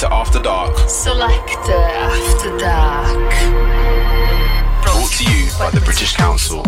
[0.00, 0.88] Selector After Dark.
[0.88, 3.30] Selector After Dark.
[4.82, 6.64] Brought to you by the British Council.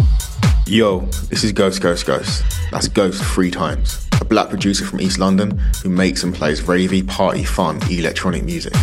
[0.67, 1.01] Yo,
[1.31, 2.45] this is Ghost Ghost Ghost.
[2.71, 4.07] That's Ghost three times.
[4.21, 8.75] A black producer from East London who makes and plays ravey, party, fun, electronic music.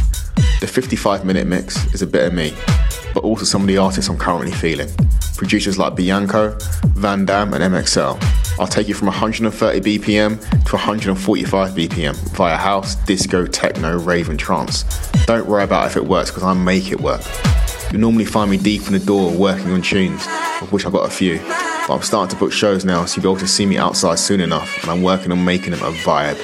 [0.61, 2.51] The 55 minute mix is a bit of me,
[3.13, 4.89] but also some of the artists I'm currently feeling.
[5.39, 6.61] Producers like BIIANCO,
[6.95, 8.59] Van Damn, and EMEXL.
[8.59, 14.37] I'll take you from 130 BPM to 145 BPM via house, disco, techno, rave, and
[14.37, 14.83] trance.
[15.27, 17.21] Don't worry about if it works because I make it work.
[17.93, 20.27] You normally find me deep in the door working on tunes,
[20.61, 21.37] of which I've got a few.
[21.37, 24.19] But I'm starting to book shows now, so you'll be able to see me outside
[24.19, 26.37] soon enough, and I'm working on making them a vibe.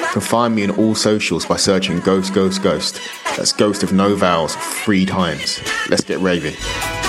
[0.00, 3.00] You can find me on all socials by searching Ghost Ghost Ghost.
[3.36, 5.60] That's Ghost of no vowels three times.
[5.90, 6.54] Let's get raving.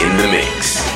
[0.01, 0.88] In the mix.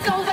[0.00, 0.25] 高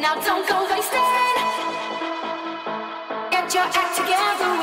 [0.00, 1.00] Now don't go wasting.
[3.32, 4.57] Get your act together.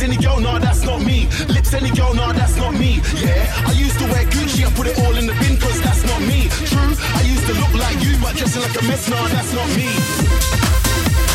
[0.00, 1.28] Lips any girl, nah, that's not me.
[1.48, 3.02] Lips any girl, nah, that's not me.
[3.20, 6.02] Yeah, I used to wear Gucci, I put it all in the bin, cause that's
[6.04, 6.48] not me.
[6.64, 9.68] True, I used to look like you, but dressing like a mess, nah, that's not
[9.76, 11.29] me.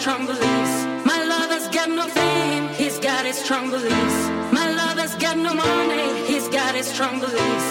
[0.00, 0.84] strong beliefs.
[1.04, 4.18] My lover's got no fame, he's got his strong beliefs.
[4.50, 7.68] My lover's got no money, he's got his strong beliefs.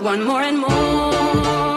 [0.00, 1.67] One more and more.